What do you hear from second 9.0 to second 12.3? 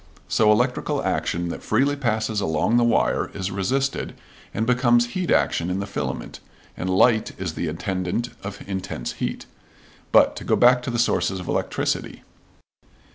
heat. But, to go back to the sources of electricity.